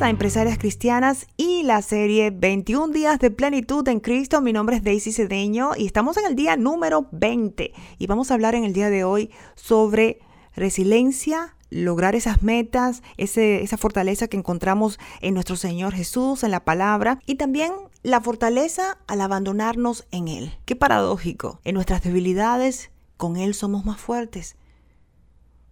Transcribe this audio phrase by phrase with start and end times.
[0.00, 4.40] A Empresarias Cristianas y la serie 21 días de plenitud en Cristo.
[4.40, 8.34] Mi nombre es Daisy Cedeño y estamos en el día número 20 y vamos a
[8.34, 10.20] hablar en el día de hoy sobre
[10.56, 17.18] resiliencia, lograr esas metas, esa fortaleza que encontramos en nuestro Señor Jesús, en la palabra
[17.26, 17.70] y también
[18.02, 20.52] la fortaleza al abandonarnos en Él.
[20.64, 21.60] Qué paradójico.
[21.62, 24.56] En nuestras debilidades, con Él somos más fuertes.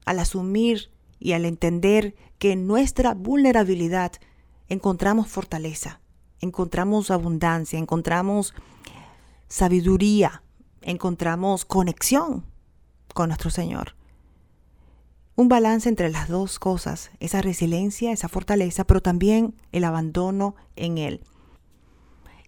[0.05, 4.13] Al asumir y al entender que en nuestra vulnerabilidad
[4.69, 6.01] encontramos fortaleza,
[6.41, 8.55] encontramos abundancia, encontramos
[9.49, 10.43] sabiduría,
[10.83, 12.45] encontramos conexión
[13.15, 13.97] con nuestro Señor.
[15.35, 20.99] Un balance entre las dos cosas, esa resiliencia, esa fortaleza, pero también el abandono en
[20.99, 21.23] Él.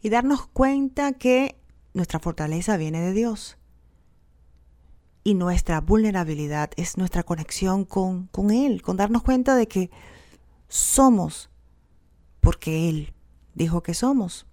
[0.03, 1.57] Y darnos cuenta que
[1.95, 3.59] nuestra fortaleza viene de Dios
[5.31, 9.89] y nuestra vulnerabilidad es nuestra conexión con, con Él, con darnos cuenta de que
[10.69, 11.51] somos
[12.41, 13.15] porque Él
[13.55, 14.47] dijo que somos.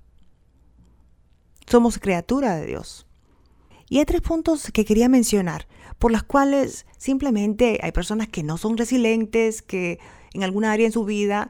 [1.66, 3.08] Somos criatura de Dios.
[3.90, 5.68] Y hay tres puntos que quería mencionar,
[5.98, 10.00] por las cuales simplemente hay personas que no son resilientes, que
[10.34, 11.50] en alguna área en su vida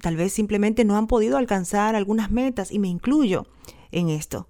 [0.00, 3.48] tal vez simplemente no han podido alcanzar algunas metas, y me incluyo
[3.90, 4.46] en esto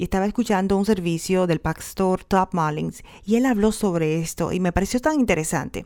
[0.00, 4.58] y estaba escuchando un servicio del pastor Top Mullins y él habló sobre esto y
[4.58, 5.84] me pareció tan interesante.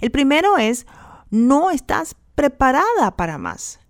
[0.00, 0.86] El primero es,
[1.30, 3.80] no estás preparada para más.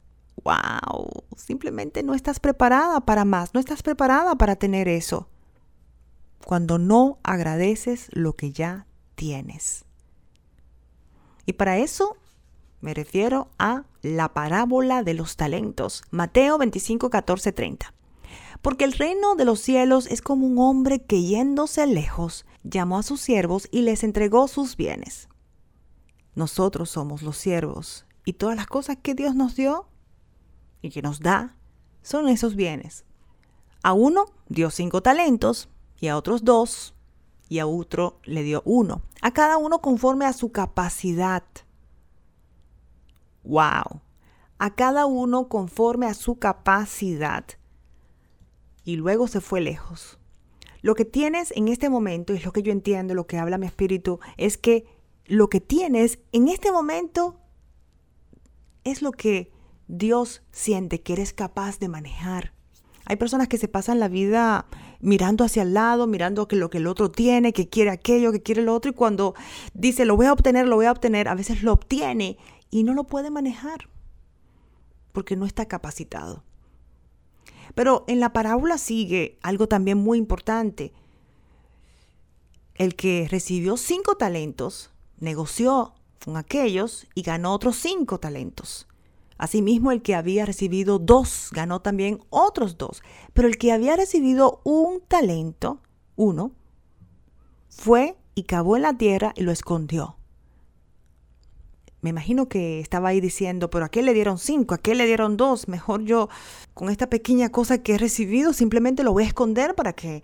[0.43, 1.11] ¡Wow!
[1.37, 5.29] Simplemente no estás preparada para más, no estás preparada para tener eso.
[6.47, 9.85] Cuando no agradeces lo que ya tienes.
[11.45, 12.17] Y para eso
[12.81, 16.03] me refiero a la parábola de los talentos.
[16.11, 17.93] Mateo 25, 14, 30
[18.63, 23.03] porque el reino de los cielos es como un hombre que yéndose lejos llamó a
[23.03, 25.29] sus siervos y les entregó sus bienes.
[26.35, 29.89] Nosotros somos los siervos y todas las cosas que Dios nos dio
[30.83, 31.57] y que nos da
[32.03, 33.05] son esos bienes.
[33.83, 35.69] A uno dio cinco talentos
[36.01, 36.95] y a otros dos
[37.49, 41.45] y a otro le dio uno, a cada uno conforme a su capacidad.
[43.45, 44.01] ¡Wow!
[44.59, 47.45] A cada uno conforme a su capacidad
[48.87, 50.19] y luego se fue lejos.
[50.81, 53.67] Lo que tienes en este momento, es lo que yo entiendo, lo que habla mi
[53.67, 54.87] espíritu, es que
[55.27, 57.41] lo que tienes en este momento
[58.85, 59.51] es lo que
[59.89, 62.53] Dios siente que eres capaz de manejar.
[63.07, 64.67] Hay personas que se pasan la vida
[65.01, 68.43] mirando hacia el lado, mirando que lo que el otro tiene, que quiere aquello, que
[68.43, 69.35] quiere lo otro, y cuando
[69.75, 72.39] dice lo voy a obtener, lo voy a obtener, a veces lo obtiene
[72.71, 73.89] y no lo puede manejar
[75.11, 76.45] porque no está capacitado.
[77.75, 80.93] Pero en la parábola sigue algo también muy importante.
[82.75, 85.95] El que recibió cinco talentos negoció
[86.25, 88.87] con aquellos y ganó otros cinco talentos.
[89.39, 93.03] Asimismo, el que había recibido dos ganó también otros dos.
[93.35, 95.81] Pero el que había recibido un talento,
[96.17, 96.53] uno,
[97.69, 100.16] fue y cavó en la tierra y lo escondió.
[102.03, 104.75] Me imagino que estaba ahí diciendo, pero ¿a qué le dieron cinco?
[104.75, 105.67] ¿A qué le dieron dos?
[105.69, 106.29] Mejor yo,
[106.75, 110.23] con esta pequeña cosa que he recibido, simplemente lo voy a esconder para que,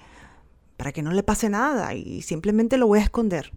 [0.77, 3.53] para que no le pase nada y simplemente lo voy a esconder.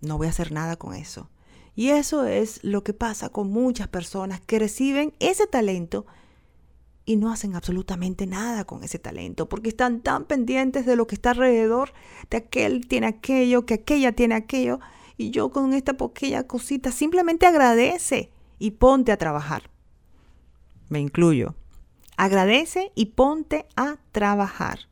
[0.00, 1.30] No voy a hacer nada con eso.
[1.74, 6.06] Y eso es lo que pasa con muchas personas que reciben ese talento
[7.04, 11.14] y no hacen absolutamente nada con ese talento, porque están tan pendientes de lo que
[11.14, 11.92] está alrededor,
[12.30, 14.80] de aquel tiene aquello, que aquella tiene aquello,
[15.20, 19.70] y yo con esta pequeña cosita, simplemente agradece y ponte a trabajar.
[20.88, 21.54] Me incluyo.
[22.16, 24.88] Agradece y ponte a trabajar.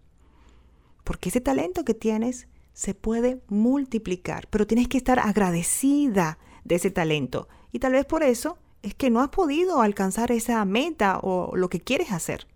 [1.02, 6.90] Porque ese talento que tienes se puede multiplicar, pero tienes que estar agradecida de ese
[6.90, 7.48] talento.
[7.72, 11.70] Y tal vez por eso es que no has podido alcanzar esa meta o lo
[11.70, 12.46] que quieres hacer.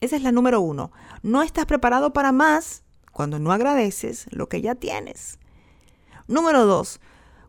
[0.00, 0.90] Esa es la número uno.
[1.22, 5.38] No estás preparado para más cuando no agradeces lo que ya tienes.
[6.32, 6.98] Número dos,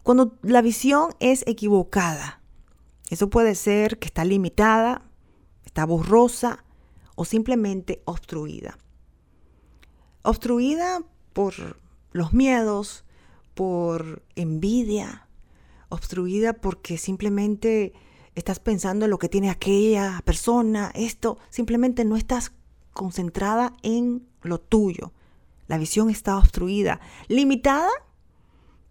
[0.03, 2.41] cuando la visión es equivocada.
[3.09, 5.03] Eso puede ser que está limitada,
[5.63, 6.65] está borrosa
[7.15, 8.77] o simplemente obstruida.
[10.21, 11.01] Obstruida
[11.31, 11.79] por
[12.11, 13.05] los miedos,
[13.53, 15.29] por envidia,
[15.87, 17.93] obstruida porque simplemente
[18.35, 22.51] estás pensando en lo que tiene aquella persona, esto, simplemente no estás
[22.91, 25.13] concentrada en lo tuyo.
[25.67, 26.99] La visión está obstruida,
[27.29, 27.87] limitada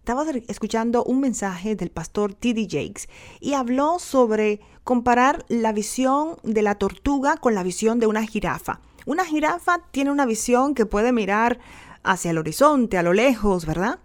[0.02, 2.66] estaba escuchando un mensaje del pastor T.D.
[2.68, 3.08] Jakes
[3.38, 8.80] y habló sobre comparar la visión de la tortuga con la visión de una jirafa.
[9.06, 11.60] Una jirafa tiene una visión que puede mirar
[12.02, 14.00] hacia el horizonte, a lo lejos, ¿verdad?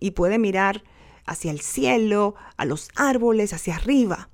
[0.00, 0.84] Y puede mirar
[1.26, 4.30] hacia el cielo, a los árboles, hacia arriba.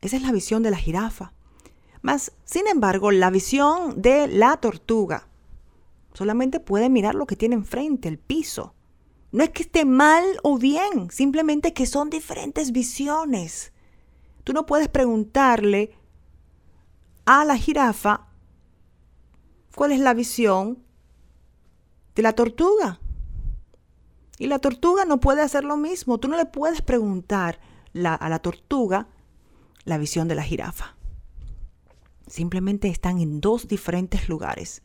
[0.00, 1.34] Esa es la visión de la jirafa.
[2.00, 5.28] Mas, sin embargo, la visión de la tortuga
[6.14, 8.72] solamente puede mirar lo que tiene enfrente, el piso.
[9.36, 13.70] No es que esté mal o bien, simplemente que son diferentes visiones.
[14.44, 15.94] Tú no puedes preguntarle
[17.26, 18.28] a la jirafa
[19.74, 20.82] cuál es la visión
[22.14, 22.98] de la tortuga.
[24.38, 26.16] Y la tortuga no puede hacer lo mismo.
[26.16, 27.60] Tú no le puedes preguntar
[27.92, 29.06] a la tortuga
[29.84, 30.96] la visión de la jirafa.
[32.26, 34.80] Simplemente están en dos diferentes lugares.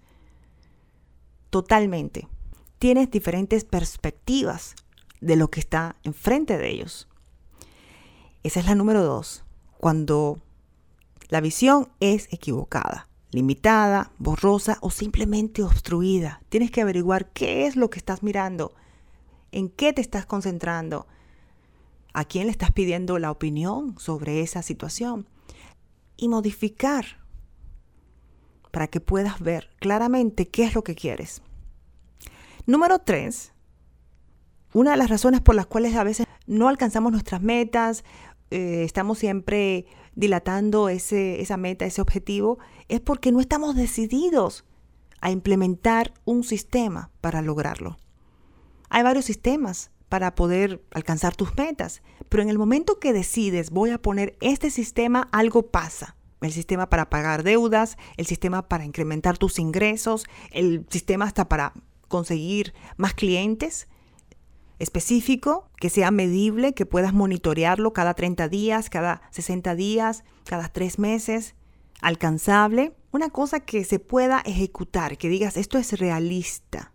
[1.52, 2.28] Totalmente.
[2.82, 4.74] Tienes diferentes perspectivas
[5.20, 7.08] de lo que está enfrente de ellos.
[8.42, 9.44] Esa es la número dos.
[9.78, 10.40] Cuando
[11.30, 16.42] la visión es equivocada, limitada, borrosa o simplemente obstruida.
[16.50, 18.74] Tienes que averiguar qué es lo que estás mirando,
[19.52, 21.06] en qué te estás concentrando,
[22.14, 25.28] a quién le estás pidiendo la opinión sobre esa situación
[26.18, 27.06] y modificar
[28.72, 31.44] para que puedas ver claramente qué es lo que quieres.
[32.66, 33.54] Número tres,
[34.74, 38.04] una de las razones por las cuales a veces no alcanzamos nuestras metas,
[38.52, 39.86] eh, estamos siempre
[40.16, 44.66] dilatando ese, esa meta, ese objetivo, es porque no estamos decididos
[45.22, 47.98] a implementar un sistema para lograrlo.
[48.90, 53.92] Hay varios sistemas para poder alcanzar tus metas, pero en el momento que decides voy
[53.92, 56.18] a poner este sistema, algo pasa.
[56.42, 61.74] El sistema para pagar deudas, el sistema para incrementar tus ingresos, el sistema hasta para
[62.12, 63.88] conseguir más clientes,
[64.78, 71.00] específico, que sea medible, que puedas monitorearlo cada 30 días, cada 60 días, cada 3
[71.00, 71.56] meses,
[72.02, 76.94] alcanzable, una cosa que se pueda ejecutar, que digas, esto es realista,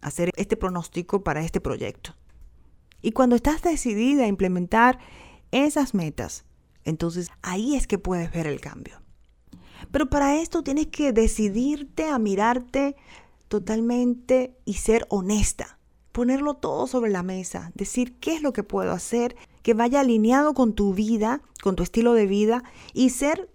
[0.00, 2.14] hacer este pronóstico para este proyecto.
[3.00, 4.98] Y cuando estás decidida a implementar
[5.50, 6.44] esas metas,
[6.84, 9.02] entonces ahí es que puedes ver el cambio.
[9.90, 12.96] Pero para esto tienes que decidirte a mirarte
[13.48, 15.78] totalmente y ser honesta
[16.18, 20.52] ponerlo todo sobre la mesa, decir qué es lo que puedo hacer, que vaya alineado
[20.52, 23.48] con tu vida, con tu estilo de vida y ser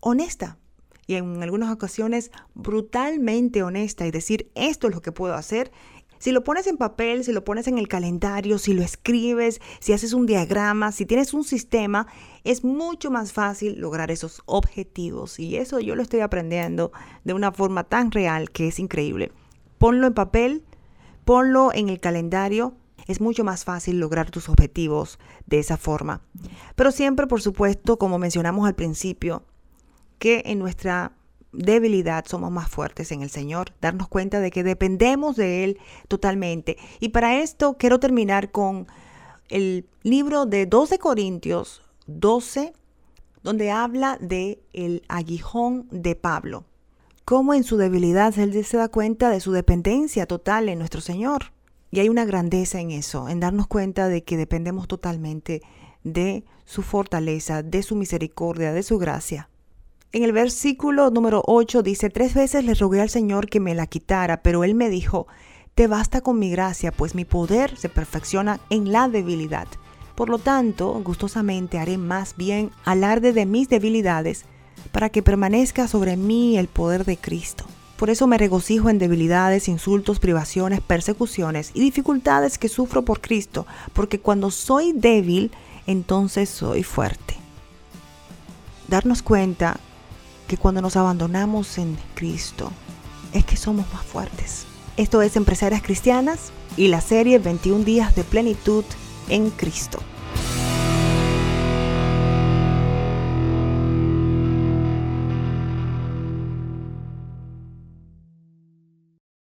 [0.00, 0.58] honesta.
[1.06, 5.70] Y en algunas ocasiones brutalmente honesta y decir esto es lo que puedo hacer.
[6.20, 9.92] Si lo pones en papel, si lo pones en el calendario, si lo escribes, si
[9.92, 12.06] haces un diagrama, si tienes un sistema,
[12.44, 15.40] es mucho más fácil lograr esos objetivos.
[15.40, 16.92] Y eso yo lo estoy aprendiendo
[17.24, 19.32] de una forma tan real que es increíble.
[19.78, 20.62] Ponlo en papel,
[21.30, 22.74] Ponlo en el calendario.
[23.06, 26.22] Es mucho más fácil lograr tus objetivos de esa forma.
[26.74, 29.44] Pero siempre, por supuesto, como mencionamos al principio,
[30.18, 31.12] que en nuestra
[31.52, 36.76] debilidad somos más fuertes en el Señor, darnos cuenta de que dependemos de Él totalmente.
[37.00, 38.86] Y para esto quiero terminar con
[39.48, 42.72] el libro de 12 Corintios 12,
[43.42, 46.64] donde habla de el aguijón de Pablo
[47.30, 51.52] cómo en su debilidad Él se da cuenta de su dependencia total en nuestro Señor.
[51.92, 55.62] Y hay una grandeza en eso, en darnos cuenta de que dependemos totalmente
[56.02, 59.49] de su fortaleza, de su misericordia, de su gracia.
[60.12, 63.86] En el versículo número 8 dice, tres veces le rogué al Señor que me la
[63.86, 65.28] quitara, pero Él me dijo,
[65.76, 69.68] te basta con mi gracia, pues mi poder se perfecciona en la debilidad.
[70.16, 74.46] Por lo tanto, gustosamente haré más bien alarde de mis debilidades
[74.90, 77.64] para que permanezca sobre mí el poder de Cristo.
[77.96, 83.64] Por eso me regocijo en debilidades, insultos, privaciones, persecuciones y dificultades que sufro por Cristo,
[83.92, 85.52] porque cuando soy débil,
[85.86, 87.36] entonces soy fuerte.
[88.88, 89.78] Darnos cuenta
[90.50, 92.72] que cuando nos abandonamos en Cristo,
[93.32, 94.66] es que somos más fuertes.
[94.96, 98.84] Esto es Empresarias Cristianas y la serie 21 días de plenitud
[99.28, 100.00] en Cristo.